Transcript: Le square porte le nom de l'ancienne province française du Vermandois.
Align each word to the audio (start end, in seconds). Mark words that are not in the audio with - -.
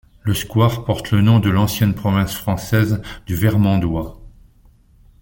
Le 0.23 0.33
square 0.33 0.83
porte 0.83 1.11
le 1.11 1.21
nom 1.21 1.39
de 1.39 1.51
l'ancienne 1.51 1.93
province 1.93 2.33
française 2.35 3.03
du 3.27 3.35
Vermandois. 3.35 4.19